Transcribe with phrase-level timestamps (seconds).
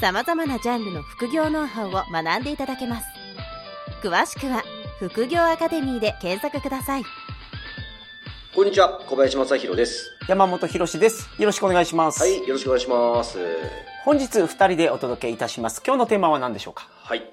[0.00, 3.06] 様々なジャンルの副業ノウハウを学んでいただけます
[4.02, 4.62] 詳しくは
[5.00, 7.04] 副業アカデミーで検索ください
[8.54, 10.10] こんにちは、小林正宏です。
[10.26, 11.28] 山本博史です。
[11.38, 12.20] よろしくお願いします。
[12.20, 13.38] はい、よろしくお願いします。
[14.04, 15.80] 本日二人でお届けいたします。
[15.86, 16.88] 今日のテーマは何でしょうか？
[16.90, 17.30] はい。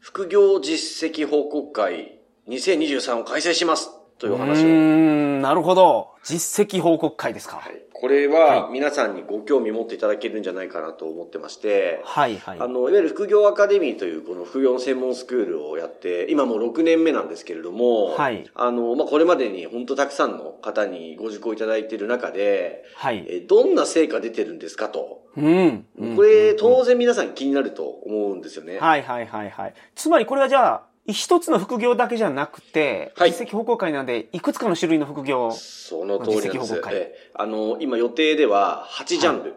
[0.00, 3.90] 副業実績報告会2023を開催します
[4.22, 4.68] という話を。
[4.68, 6.10] ん、なるほど。
[6.22, 7.56] 実績報告会ですか。
[7.56, 12.60] はい、これは皆さんにご興味持っていただけるんじゃないかなと思ってまして、はい、はい。
[12.60, 23.26] あの、いわゆる副業アカデミーというこの副業の専門スクールをやって、今もう6年目なんですけれども、はいあの、まあ、これまでに本当たくさんの方にご受講いただいている中で、はい。
[23.28, 25.24] えどんな成果出てるんですかと。
[25.36, 25.86] うん。
[25.98, 28.78] うんこれ、当然皆さん気になると思うんですよね。
[28.78, 29.74] はい、はい、はい、はい。
[29.96, 36.80] つまりこれはじゃあ、一つの副業だけじゃなくて、はい実績報告会なんで、いくつかの種類の副業、その通りなんです実績報告。
[36.80, 39.54] 会ええあの、今予定では8ジャンル。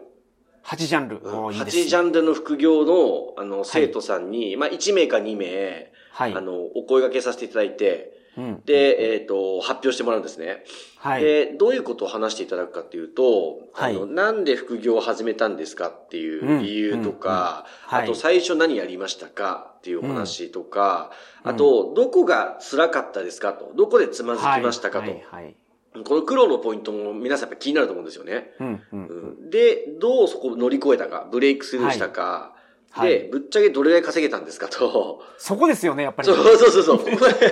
[0.64, 1.16] 8ジャンル。
[1.18, 6.34] おーいい8ですねジャンルの副業の、あの、生徒さんに、まあ、1名か2名、はい。
[6.34, 8.62] あの、お声掛けさせていただいて、うん。
[8.64, 10.64] で、えっ、と、発表してもらうんですね。
[10.98, 11.22] はい。
[11.22, 21.10] で、どういうことを話していただくかっていうと、あの、はいなんで副業を始めたんですかっていう理由とか、うんうんはいあと最初何やりましたかっていうお話とか、
[21.44, 25.44] うんあと、どこが辛かったですかと、どこでつまずきましたかと、はい、はい。
[25.44, 25.56] はい
[26.04, 28.50] この苦労のポイントも皆さんやっぱ気になると思うんですよね。
[28.60, 28.80] うん、う。
[28.92, 32.55] うんんで、どうそこを乗り越えたか、ブレイクスルーしたか、は
[33.04, 35.22] いで、ぶっちゃけどれぐらい稼げたんですかと。
[35.36, 36.34] そこですよね、やっぱりそ。
[36.34, 37.00] うそうそうそう。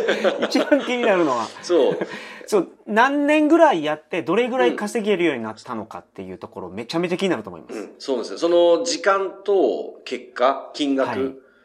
[0.47, 1.48] 一番気になるのは。
[1.62, 1.98] そう。
[2.47, 7.79] そう、何年ぐらいやって、どれぐらい稼げるようになったのかっていうところ、めちゃめちゃ気になると思います。
[7.79, 8.39] うん、そうなんですよ。
[8.39, 11.18] その時間と結果、金額、はい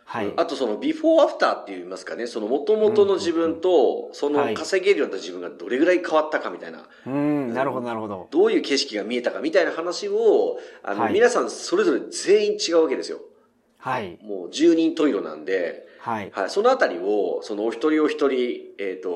[0.10, 8.28] はいうんあとそのビフォーアフターって言いますかね、その元々の自分と、そのはい稼げるようになった自分がどれぐらい変わったかみたいな、うん、なるほど、なるほど。
[8.32, 13.20] どういう景色が見えたかみたいな話を、あの、はい皆さんそれぞれ全員違うわけですよ。
[13.80, 14.20] はい。
[14.22, 16.32] もう十人十色なんで、はい。
[16.34, 19.10] はい、そのあたりを、そのお一人お一人、えっ、と、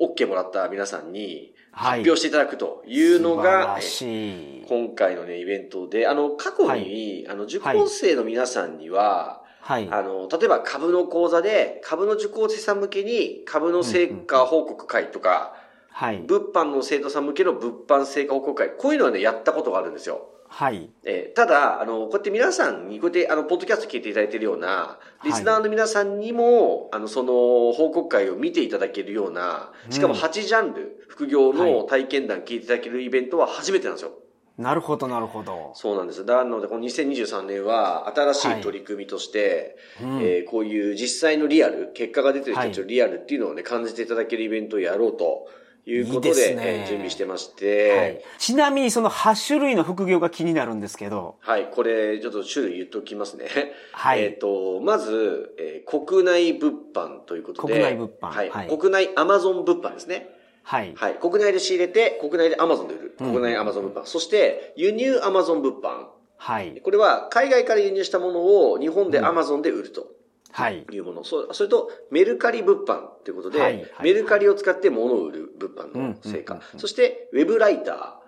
[0.00, 4.64] OK もらった皆さんに発はい表していただくというのが、らしい。
[4.68, 9.88] 今回のね、イベントで、あの、過去に、あの、受講生の皆さんには、はい。
[9.90, 15.54] あの、例えば株の講座で、株の受講生さん向けに、株の成果報告会とか、
[15.90, 16.18] はい。
[16.18, 20.26] 物販の生徒さん向けの物販成果報告会、こういうのはね、やったことがあるんですよ。
[20.52, 20.90] はい。
[21.04, 34.12] えーただ、あの、こうやって皆さんに、こうやって、あの、ポッドキャスト聞いていただいているような、リスナーの皆さんにも、あの、その、報告会を見ていただけるような、しかもうん8ジャンル、副業のはい体験談聞いていただけるイベントは初めてなんですよ。
[34.58, 35.72] なるほど、なるほど。
[35.74, 36.24] そうなんです。
[36.24, 45.46] なので、この2023年は、新しい取り組みとして、うんえーこういう実際のリアル、結果が出てる人たちのリアルっていうのをね、感じていただけるイベントをやろうと
[45.86, 48.20] いうことで、ねえー準備してまして、はい。
[48.38, 53.46] ちなみにその8種類の副業が気になるんですけど、はい、これ、ちょっと種類言っておきますね。
[53.92, 57.72] はいえっ、と、まず、えー国内物販ということで。
[57.72, 58.50] 国内物販はい。
[58.50, 60.28] はい国内アマゾン物販ですね。
[60.62, 60.94] はい。
[60.94, 61.14] はい。
[61.14, 63.16] 国内で仕入れて、国内でアマゾンで売る。
[63.20, 64.04] うん国内アマゾン物販。
[64.04, 66.06] そして、輸入アマゾン物販。
[66.36, 66.80] はい。
[66.82, 70.06] これは、海外から輸入したものを日本でアマゾンで売ると。
[70.52, 70.86] はい。
[70.90, 71.24] いうもの。
[71.24, 76.60] そそれと、メルカリ物販ということで、はいはいメルカリを使って物を売る物販の成果。
[76.76, 78.20] そして、ウェブライター。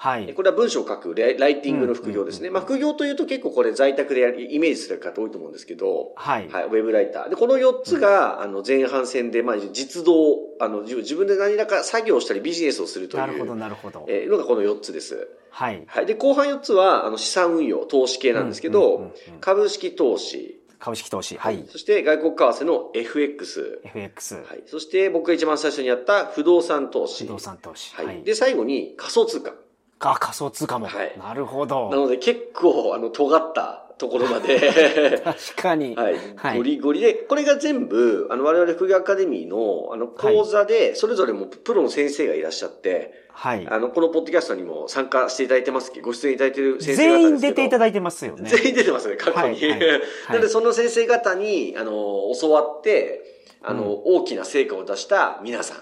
[0.00, 0.32] はい。
[0.32, 2.48] これは文章を書くライライティングの副業ですね。
[2.48, 6.48] まあ、副業というと結構これ在宅でイメージする方多いと思うんですけど、はい。
[6.48, 7.28] はい、ウェブライター。
[7.28, 14.06] で、この4つが、あの、前半戦で、まあ、実動、あの、自分で何らか作業をしたりビジネスをするという、なるほど、なるほど。
[14.08, 15.28] えーのがこの4つです。
[15.50, 15.84] はい。
[15.86, 16.06] はい。
[16.06, 21.36] で、後半4つは、あの、資産運用、投資系なんですけどん、株式投資、株式投資。
[21.36, 21.64] はい。
[21.70, 24.34] そして外国為替の FX、FX。
[24.36, 24.62] はい。
[24.66, 27.24] そして僕が一番最初にやった不動産投資。
[27.24, 27.94] 不動産投資。
[27.94, 28.06] はい。
[28.06, 28.22] はい。
[28.24, 29.52] で、最後に仮想通貨。
[30.00, 30.86] あ、仮想通貨も。
[30.86, 31.90] はいなるほなど。
[31.90, 34.58] ので結構、あの、尖ったところまで、
[35.22, 35.94] 確かに。
[35.94, 36.14] はい。
[36.34, 43.66] はいゴリゴリで、これが全部、あの、我々副業アカデミーの、あの、講座で、それぞれもプロの先生がいらっしゃって、はい。
[43.68, 46.00] あの、このポッドキャストにも参加していただいてますけ？
[46.00, 48.48] ど、ご出演いただいてる先生方全員出ていただいてますよね。
[48.48, 49.36] 全員出てますね、過去に。
[49.36, 50.00] はいはいはい
[50.30, 55.76] なので、その先生方に、あの、教わって、あの、大きな成果を出した皆さん。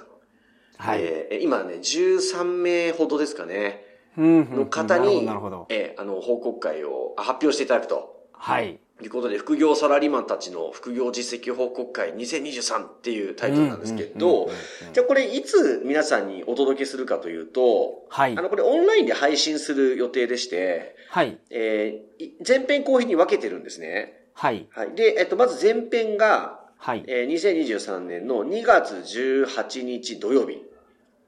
[0.77, 1.01] はい。
[1.03, 3.88] えー今ね、13名ほどですかね、うんうん
[4.19, 5.27] の方に。
[5.69, 8.29] えーあの、報告会をあ発表していただくと。
[8.33, 8.79] はい。
[8.99, 14.51] ということで、副業サラリーマンたちの副業実績報告会2023っていうタイトルなんですけど、
[14.93, 21.39] じゃあこれいつ皆さんにお届けするかというと、はいあの、これオンラインで配信する予定でして、はい。
[21.51, 22.03] え
[22.47, 24.31] 前編後編に分けてるんですね。
[24.35, 24.67] はい。
[24.71, 24.95] はい。
[24.97, 27.05] で、えっと、まず前編が、はい。
[27.07, 30.61] えー2023年の2月18日土曜日。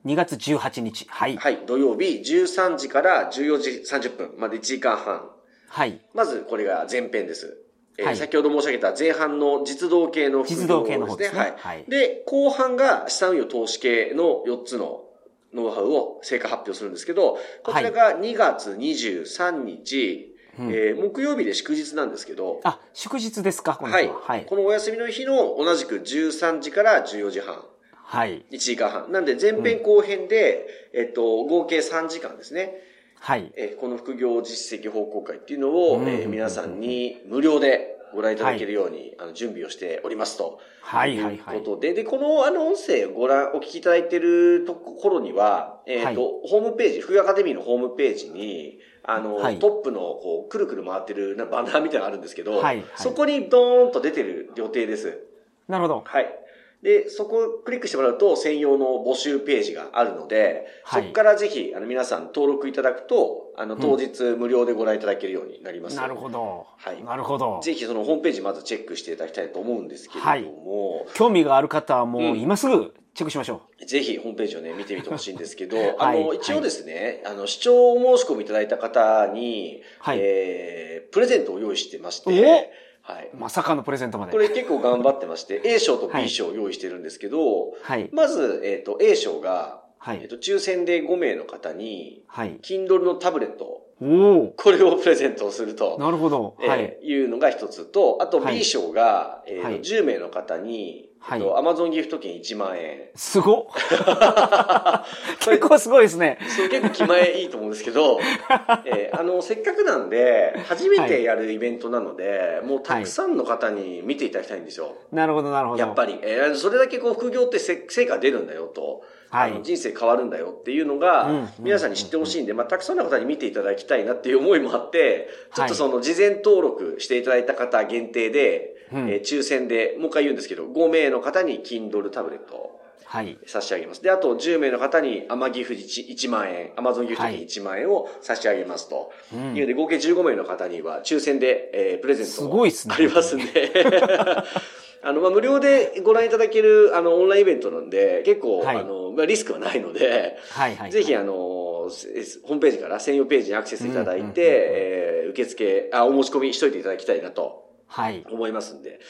[0.04, 1.06] 2月18日。
[1.08, 1.36] はい。
[1.36, 5.30] はい、土曜日13時から14時30分まで1時間半。
[5.68, 6.00] はい。
[6.14, 7.56] まずこれが前編です。
[7.98, 11.54] えーはい先ほど申し上げた前半の実動系の副業実動系の方ですねはい。
[11.56, 15.04] はいで、後半が資産運用投資系の4つの
[15.52, 24.08] ノウハウを成果発表するんですけど、こちらが2月23日、うんえー木曜日で祝日なんですけど、あ、祝日ですかはい。
[24.08, 24.46] はい。
[24.46, 27.64] このお休みの日の同じく13時から14時半。
[28.10, 28.44] はい。
[28.50, 29.12] 1時間半。
[29.12, 32.82] なんで前編後編で、えっと、合計3時間ですね。
[33.20, 33.52] はい。
[33.56, 40.58] えーこの副業実績報告会っていうのを、うんえー皆さんに無料でご覧いただけるように、あの準備をしておりますと。
[40.82, 55.20] はいはいはいいうことで、で、このあの音声をご覧、お聞きいただいているところには、えっ、と、はいホームページ、副業アカデミーのホームページに、あの、はいトップの、こう、くるくる回ってるなバナーみたいなのがあるんですけど、はいはいそこにドーンと出てる予定です。
[55.68, 56.02] なるほど。
[56.04, 56.40] はい。
[56.82, 61.02] で、そこをクリックしてもらうと専用の募集ページがあるので、はい。
[61.02, 65.96] そこからぜひ、あの、皆さん登録いただくと、あの、当日無料でご覧いただけるようになります。
[65.96, 66.66] なるほど。
[66.78, 67.04] はい。
[67.04, 67.60] なるほど。
[67.62, 72.40] ぜひそのホームページまずチェックしていただきたいと思うんですけれども、興味がある方はもううん。
[72.40, 76.22] 今すぐチェックしましょぜひホームページをね、見てみてほしいんですけど、 はい。
[76.22, 80.18] あの、一応ですね、あの、視聴申し込みいただいた方に、はい。
[80.20, 82.70] えー、プレゼントを用意してましおて、
[83.14, 83.30] はい。
[83.32, 83.36] う。
[83.36, 84.32] まさかのプレゼントまで。
[84.32, 88.08] これ結構頑張ってまして、A 賞とはい B 賞を用意してるんですけど、はい。
[88.12, 92.58] まず、えっ、と、A 賞が、はいえっ、と、抽選で5名の方に、はい。
[92.62, 95.96] Kindle のタブレット、おこれをプレゼントをすると。
[95.96, 96.56] おなるほど。
[96.60, 96.98] えーはい。
[97.02, 103.02] いうのが一つと、あとはい B 賞が、えーとはい10名の方に、はいえっと、Amazon ギフト券1万円。
[103.14, 103.64] すごっ
[105.40, 106.38] 結構すごいですね。
[106.56, 108.18] そう結構気前いいと思うんですけど、
[108.86, 114.94] えーあの、せっかくなんで、初めてやるイベントなので、もうたくさんの方に見ていただきたいんですよ。
[115.12, 115.80] なるほど、なるほど。
[115.80, 133.36] やっぱり、えーそれだけこう副業ってせ成果出るんだよと、はい人生変わるんだよっていうのが、うん皆さんに知ってほしいんで、まあ、たくさんの方に見ていただきたいなっていう思いもあって、ちょっとその事前登録していただいた方限定で、うんえー抽選で、もう一回言うんですけど、5名の方に Kindle タブレットをはい。
[133.46, 134.02] 差し上げます。
[134.02, 139.10] で、あと10名の方に Amazon ギフト 1, 1万円、Amazon ギフト券はい1万円を差し上げますと。
[139.34, 143.72] うんいうので、合計15名の方には抽選で、えープレゼントすごいっすねありますんで。
[145.02, 150.90] あの、まあ、無料でご覧いただける、あの、オンラインイベントなんで、結構、はいあの、まあ、リスクはないので、はい、はい。
[150.92, 152.06] ぜひ、あの、せ
[152.44, 158.24] ホームページから専用ページにアクセスいただいて、えー受付、あ、お申し込みしといていただきたいなとはい。
[158.30, 159.00] 思いますんで。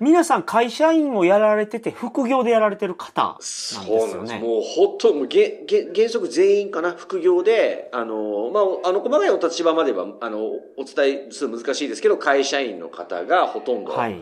[0.00, 4.32] 皆さん会社員をやられてて、副業でやられてる方なんですそうよなんです。
[4.34, 4.38] ね。
[4.40, 13.92] もうほっと、もうげげ原則全員かな、副業で、あの、まあ、あの、細かいお立場までは、あの、お伝えするの難しいですけど、会社員の方がほとんど。
[13.92, 14.16] はい。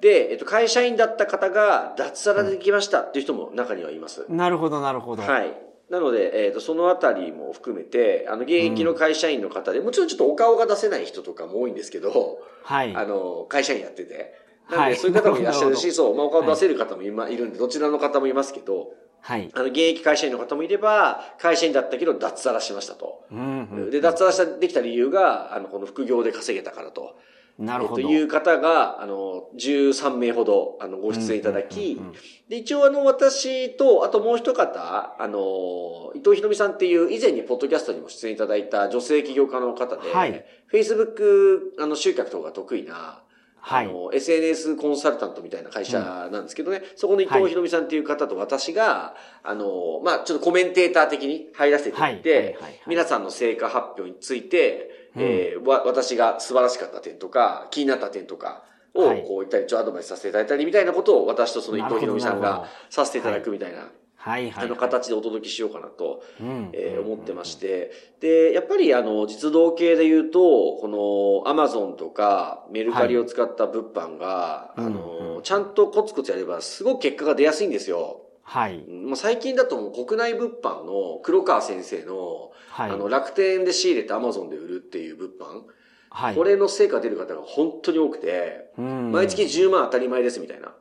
[0.00, 4.26] で、えっと、会社員だった方が脱サラできましたっていう人も中にはいます。
[4.28, 5.22] なるほど、なるほど。
[5.22, 5.56] はい。
[5.94, 12.96] なので、えっ、と、そのあたりも含めて、あの、現役の会社員の方で、もちろんちょっとお顔が出せない人とかも多いんですけど、はい。
[12.96, 14.34] あの、会社員やってて。
[14.68, 19.48] なので、はいそういう方もいらっしゃるし、な るそう、まあ、お顔出せる方も今いるんで、どちらの方もいますけど、はい。
[19.54, 23.24] あの、現役会社員の方もいれば、会社員だったけど脱サラしましたと。
[23.30, 27.16] うんうんで、脱サラした、できた理由が、あの、この副業で稼げたからと。
[27.58, 28.02] なるほど。
[28.02, 32.14] という方が、あの、13名ほど、あの、ご出演いただき、うんうんうん
[32.48, 40.44] で、一応あの、私と、あともう一方、あの、伊藤ひろみさんっていう、以前にポッドキャストにも出演いただいた女性起業家の方で、はい。
[40.70, 43.22] Facebook、あの、集客とかが得意な、
[43.60, 43.86] はい。
[43.86, 55.22] あの、SNS コンサルタントみたいな会社なんですけどね、そこの伊藤ひろみさんっていう方と私が、あの、まあちょっとコメンテーター的に入らせていただいて、皆さんの成果発表について、うん。
[55.22, 59.22] えーわ私が素晴らしかった点とか、気になった点とかを、はい。
[59.22, 63.78] こう言ったり、ちょアドバイスさせていただいたりみたいなことを私とその伊藤ひろみさんがさせていただくみたいな、
[64.16, 64.50] はい。
[64.50, 64.64] はい。
[64.64, 66.70] あの形でお届けしようかなとうん。
[66.72, 67.92] えー思ってまして。
[68.20, 70.38] で、やっぱりあの、実動系で言うと、
[70.80, 75.42] このアマゾンとかメルカリを使った物販が、あの、うん。
[75.42, 78.23] ちゃんとコツコツやればすごく結果が出やすいんですよ。
[78.44, 78.84] はい。
[78.88, 82.90] もう最近だともう国内物販の黒川先生の、はい。
[82.90, 85.62] あの、楽天で仕入れてアマゾンで売るっていう物販、
[86.10, 86.34] はい。
[86.34, 90.74] これの成果出る方が本当に多くて、うん毎月10万当たり前ですみたいな。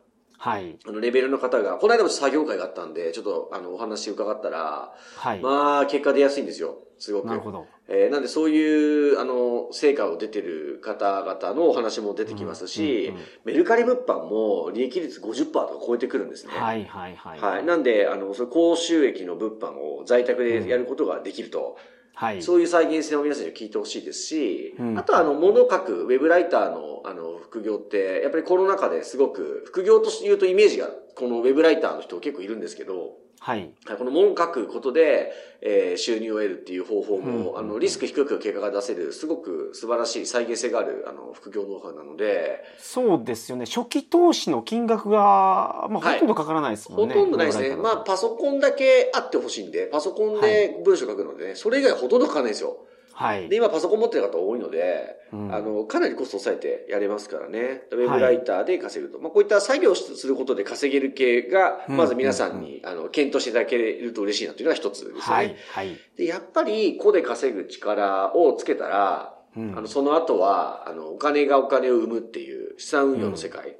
[0.43, 0.77] はい。
[0.85, 5.39] あの、レベルの方が、この間も作業会があったんで、ちょっと、あの、お話伺ったら、はい。
[5.39, 6.79] まあ、結果出やすいんですよ。
[7.00, 7.27] すごく。
[7.27, 7.65] なるほど。
[7.88, 16.53] えーなんでそういう、あの、成果を出てる方々のお話も出てきますし、うんうんうんメルカリ物販も利益率50%とか超えてくるんですね。
[16.53, 17.39] はいはいはい。
[17.39, 17.65] はい。
[17.65, 21.77] なんで、あの、その高収益の物販を在宅でやることができると、
[22.15, 22.43] はい。
[22.43, 33.59] そういう再現性を皆さんに聞いてほしいですし、うんあとは、あの、物書く、ウェブライターの、あの、副業って、やっぱりコロナ禍ですごく、副業というとイメージが、このウェブライターの人結構いるんですけど、はい。
[33.85, 43.65] はいこの物を書くことで、えー収入を得るっていう方法も、うんあの、リスク低く結果が出せる、すごく素晴らしい再現性がある、あの、副業ノウハウなので、そうですよね。
[43.65, 47.15] 初期投資の金額が、まあ、はいほとんどかからないですもほんね。
[47.15, 47.75] とんどないですね。
[47.75, 52.77] まあ、パソコンだけあってほしいんで、パソコンで文章書くのでね、それ以外ほとんど書かないんですよ。
[53.13, 53.55] はいで、。
[53.58, 57.84] 今パソコン持ってる方多いので、うんあの、かなりコスト抑えてやれますからね。
[57.91, 59.20] ウェブライターで稼ぐと。
[59.20, 65.22] まあ、こういった作業をすることで稼げる系が、うんまず皆さんに、あの、検討していただけると嬉しいなというのが一つですよね。
[65.22, 65.55] はい。
[65.72, 65.98] はい。
[66.17, 73.77] で、やっぱり、個で稼ぐ力をつけたら、うんあの、その後は、あの、お金がお金を生むっていう資産運用の世界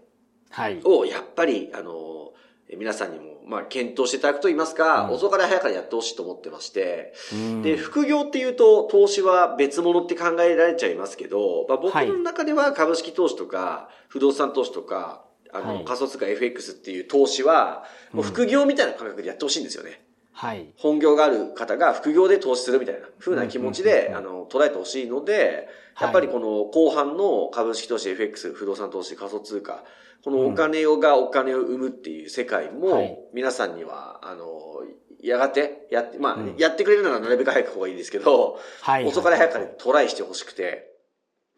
[0.52, 0.80] はい。
[0.84, 2.33] を、やっぱり、あの、え
[2.76, 5.16] 皆さんにも、まあ、検討していただくと言いますか、うん。
[5.16, 7.62] 遅かれ早かれやってほしいと思ってまして、うん。
[7.62, 12.08] で、副業っていうと、投資は別物って考えられちゃいますけど、まあ、僕はい。
[12.08, 15.86] の中では株式投資とか、不動産投資とか、あの、はい。
[15.86, 20.04] 仮想通貨 FX っていう投資は、もう副業みたいな感覚でやってほしいんですよね。
[20.34, 20.74] はい。
[20.78, 29.84] 本業がある方が副業で投資するみたいな風な気持ちで、うんあの、捉えてほしいので、やっぱりこの後半の株式投資 FX、不動産投資、仮想通貨、
[30.24, 34.82] このお金をがお金を生むっていう世界はいも、皆さんには、あの、
[35.22, 39.06] やがて、やって、まあ、うんやってくれるならなるべく早く方がいいですけど、はい。
[39.06, 40.90] 遅かれ早かれトライしてほしくて、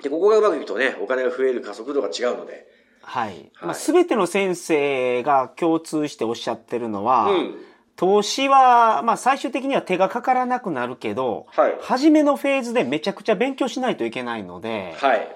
[0.03, 2.67] で、ここがうまくいくとね、お金が増える加速度が違うので、
[3.01, 3.29] はい。
[3.29, 7.55] はいまあ、すべての先生が共通しておっしゃってるのは、うん。
[7.95, 11.77] 投資は、まあ、最終的には手がかからなくなるけど、はい。
[11.81, 15.35] 初めのフェーズでめちゃくちゃ勉強しないといけないので、はい。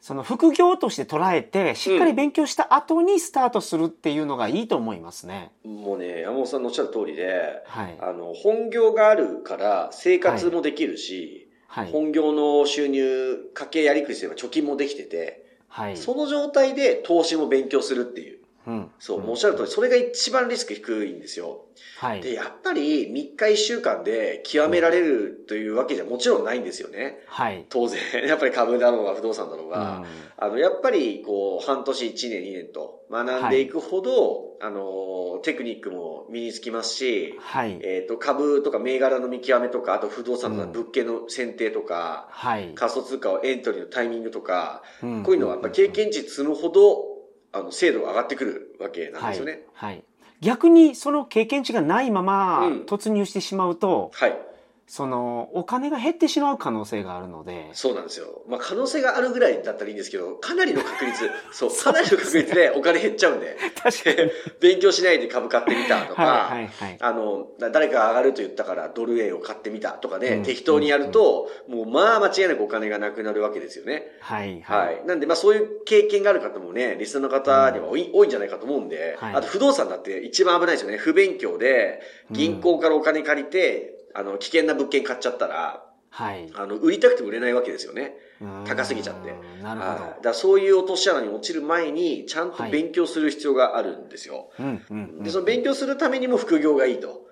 [0.00, 5.52] その副業として捉えて、しっかり勉強した後にスタートするっていうのがいいと思いますね。
[5.64, 7.96] もうね、山本さんのおっしゃる通りで、はい。
[8.00, 11.90] あの、本業があるから生活もできるし、はい。
[11.90, 15.96] 本業の収入、家計やりくりすれば貯金もできてて、はい。
[15.96, 18.43] その状態で投資も勉強するっていう。
[18.66, 18.90] うん。
[18.98, 21.66] そう、んもうおっしゃる通り、それが一番リスク低いんですよ。
[21.98, 22.20] はい。
[22.20, 27.20] で、やっぱり3日1週間で極められるというわけじゃもちろんないんですよね。
[27.26, 27.66] はい。
[27.68, 28.00] 当然。
[28.26, 29.78] やっぱり株だろうが不動産だろううが。
[29.98, 30.06] ん
[30.36, 37.78] あの、やっぱり、こう、半年、1年、2年と学んでいくほど、あの、テクニックも身につきますし、はい。
[37.82, 42.72] えっ、と、株とか銘柄の見極めとか、あと不動産とかうん物件の選定とか、はい。
[42.74, 47.13] 仮想通貨をエントリーのタイミングとか、んこういうのはやっぱ経験値積むほど、
[47.54, 49.62] あの、精度が上がってくるわけなんですよね。
[49.72, 49.94] はい。
[49.94, 50.04] はい。
[50.40, 54.36] 逆にその経験値がないままうん突入してしまうと、はい。
[54.86, 58.42] そのお金が減ってしまう可能性があるので、そうなんですよ。
[58.46, 64.30] まあ、可能性があるぐらいだったらいいんですけど、かなりの確率、 そう、かなりの確率でお金減っちゃうんで、確かに。
[64.60, 66.96] 勉強しないで株買ってみたとか、はいはいはい。
[67.00, 74.06] あの、だ誰かが上がると言ったからドル円を買ってみたとかね、うん適当にやると、もうまあ間違いなくお金がなくなるわけですよね。
[74.20, 74.76] はいは。
[74.76, 80.98] はいなんでまあそういう経験がある方もね、リスナーの方には多い,、多いんじゃないかと思うんで、はいあと不動産だって一番危ないですよね。
[80.98, 86.48] 不勉強で、銀行からお金借りて、あの、危険な物件買っちゃったら、はい。
[86.54, 88.14] あの、売りたくても売れないわけですよね。
[88.40, 89.34] うん高すぎちゃって。
[89.62, 94.50] なるほはいだそういう落とし穴に落ちる前に、ちゃんとはい勉強する必要があるんですよ。
[94.58, 94.64] ど。
[94.64, 97.24] うんうんうんで、その勉強するためにも副業がいいと。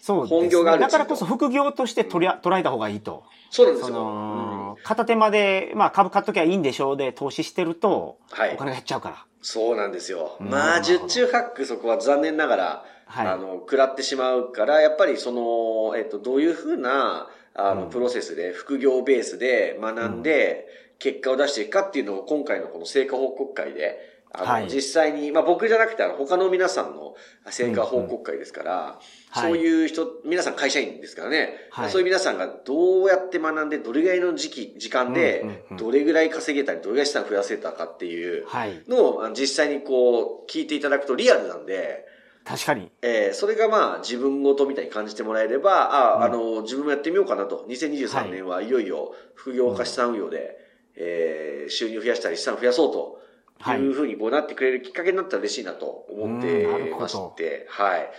[0.00, 3.24] そうですね本業があるだからこそ副業として取り捉えた方がいいと。
[3.50, 3.96] そそうなんですよ。
[3.96, 9.24] の、片手間で、まあ株買っときゃいいんでしょうで投資してると、はいお金が減っちゃうから。
[9.42, 10.36] そうなんですよ。
[10.40, 13.26] うんまあ、十中八九そこは残念ながら、はい。
[13.26, 17.90] あの、食らってしまうから、やっぱりその、えっと、どういうふうな、あの、うん。
[17.90, 20.66] プロセスで、副業ベースで学んで、
[21.00, 23.98] 結果を出していくかっていうのを今回のこの成果報告会で、
[24.32, 24.68] あの、はい。
[24.70, 29.00] 実際に、まあ僕じゃなくて、あの、他の皆さんの成果報告会ですから、
[29.30, 29.50] はい。
[29.50, 31.90] そういう人、皆さん会社員ですからね、はい。
[31.90, 38.80] そういう皆さんがどうやって学んで、どれぐらいの時期、時間でうんうんうん、どれぐらい稼げたり、どれぐらい資産増やせたかっていう、はい。
[38.86, 42.06] のを実際にこう聞いていただくとリアルなんで、
[42.44, 42.90] 確かに。
[43.02, 47.64] えーそれがまあ自分ごとみたいに感じてもらえれば、あ、うんあの、自分もやってみようかなと。
[47.68, 50.58] 2023年はいよいよ副業化資産運用で、
[50.96, 53.20] えー収入増やしたり資産増やそうと。
[53.60, 56.66] はいいうふうにこうなってくれるきっかけになったら嬉しいなと思って
[56.98, 58.10] まして、はい。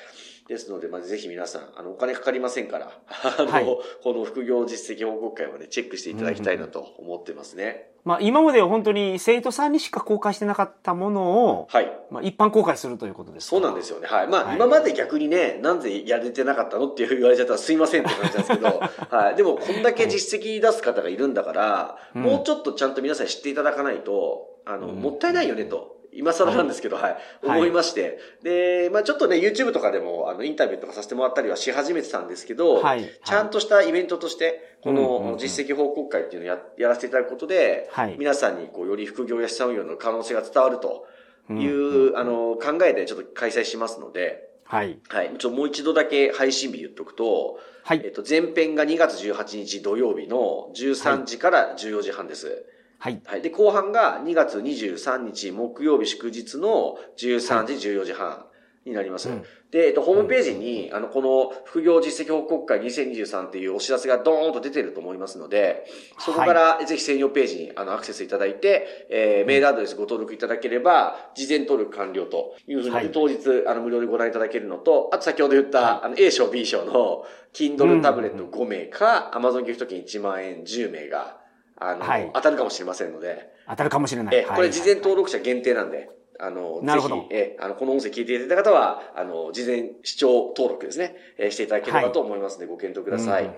[0.52, 7.88] ですので、まあ、ぜひ皆さん、あの、お金かかりませんから、あの、はいこの副業実績報告会はね、チェックしていただきたいなと思ってますね。
[8.04, 11.92] まあ、今までは本当に生徒さんにしか公開してなかったものを、はい。
[12.10, 13.50] まあ、一般公開するということですか？
[13.52, 14.08] そうなんですよね。
[14.08, 14.28] はい。
[14.28, 18.82] まあ、はい今まで逆にね、なんでやれてなかったのって言われちゃったらすいませんって感じなんですけど、
[19.18, 19.36] はい。
[19.36, 26.01] でも、こんだけ実績出す方がいるんだから、うんもうちょっとちゃんと皆さん知っていただかないと、あの、うんもったいないよねと。
[26.14, 27.04] 今更なんですけど、はい。
[27.04, 28.20] はい思いまして。
[28.44, 41.08] で、まあちょっとね、YouTube とかでも、あの、インタビューとかさせてもらったりはし始めてたんですけど、はいちゃんとしたイベントとして、この実績報告会っていうのをややらせていただくことで、はい皆さんにこう、より副業や資産運用の可能性が伝わると
[41.50, 45.00] いうんう、あの、考えでちょっと開催しますので、はい。
[45.10, 45.32] はい。
[45.38, 52.66] ちょ、もう一度だけ配信日言っとくと、はいえっと、前編が2月18日土曜日の13時から14時半です。
[53.02, 53.20] はい。
[53.26, 53.42] はい。
[53.42, 58.46] で、後半が2月23日木曜日祝日の13時14時半
[58.86, 59.28] になります。
[59.28, 59.44] うん。
[59.72, 65.88] で、えっと、ホームページに、あの、この副業実績報告会2023っていうお知らせがドーンと出てると思いますので、
[66.20, 73.12] そこからぜひ専用ページにあのアクセスいただいて、えー、メールアドレスご登録いただければ、事前登録完了というふうに、はい。
[73.12, 81.41] 当日、あの、無料でご覧いただけるのと、あと先ほど言った、あの、A 賞、B 賞の、Kindle タブレット5名か、Amazon ギフト券1万円10名が、
[81.84, 84.36] あの、はい当たるかもしれませんので、当たるかもしれない。
[84.36, 85.22] え、これ事前登録。
[85.22, 86.10] 録者限定なんで、
[86.40, 93.50] あの、なるほどぜひ、え、あの、この音声聞いていただいた方は、あの、事前視聴登録ですね、えーしていただければと思いますので、ご検討ください。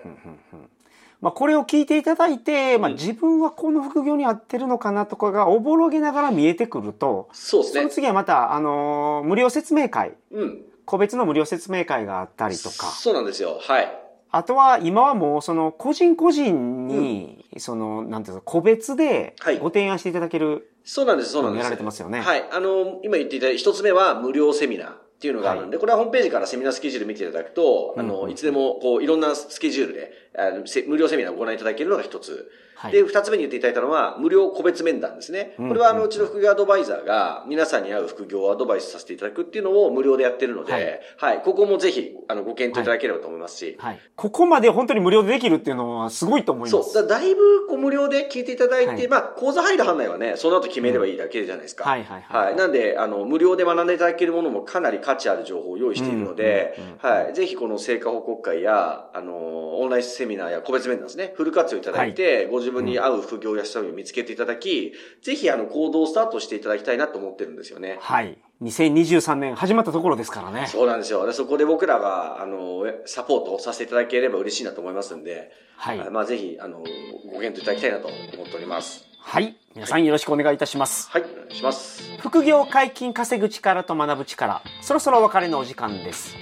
[1.22, 7.90] まあ、これを聞いていただいて、まあ、自分はこの副業に合ってるのかなとかがおぼろげながら見えてくると、そのそうですね。
[7.92, 10.66] 次はまた、あのー無料説明会、うん。
[10.86, 13.58] 個別の無料説明会があったりとか、そうなんですよ。
[13.62, 14.03] はい。
[14.36, 21.64] あとは今はもうその個人個人に、その、なんていうの、個別ではいご提案していただける、そうなんです、そうなんです。
[21.64, 22.44] やられてますよねはい。
[22.52, 32.50] あの、今言っていただいた一つ目は無料セミナーっていうのがあるんで、これはホームページからセミナースケジュール見ていただくと、あうんの、いつでも、こう、いろんなスケジュールで、あのせ無料セミナーをご覧いただけるのが一つ。
[32.84, 35.56] はいで、二つ目に言っていただいたのは、無料個別面談ですね。
[35.58, 41.42] うんこれは、あの、うちの副業アドバイザーが、皆さんに合う副業をアドバイスさせていただくっていうのを無料でやってるので、ははいい。
[41.42, 44.00] ここもぜひ、あの、ご検討いただければと思いますし、はい。
[44.18, 46.92] ここまで本当に無料でできるっていうのはすごいと思います。
[46.92, 47.08] そう。
[47.08, 51.86] だだいぶ、こう、無料で聞いていただいて、はいまあ、講座入る範内はね、その後決めればいいだけじゃないですか。
[51.90, 52.56] はいはいはいはい。
[52.58, 57.34] なんで、あの、無料で学んでいただけるものもかなり価値ある情報を用意しているのでうんうんうん、はい。
[57.34, 67.98] ぜひこの成果報告会や、あの、オンラインセミナーや個別面談ですね、フル活用いただいて、ご自分に合う副業や資産を見つけていただき、ぜひ、あの、行動をスタートしていただきたいなと思ってるんですよね。
[68.02, 68.38] はい。
[68.62, 70.68] 2023年始まったところですからね。
[70.68, 71.26] そうなんですよ。
[71.26, 76.10] でそこで僕らが、あの、サポートさせていただければ嬉しいなと思いますんで、はい。
[76.10, 76.84] まあ、ぜひ、あの、
[77.32, 79.06] ご検討いただきたいなと思っております。
[79.20, 79.56] はい。
[79.76, 81.10] 皆さんよろしくお願いいたします。
[81.10, 82.04] はい、お願いします。
[82.20, 84.62] 副業解禁稼ぐ力と学ぶ力。
[84.82, 86.36] そろそろお別れのお時間です。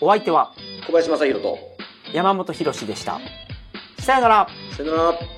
[0.00, 0.52] お相手は
[0.86, 1.58] 小林正宏と、
[2.14, 3.20] 山本博史でした。
[3.98, 4.48] さよなら。
[4.76, 5.37] さよなら。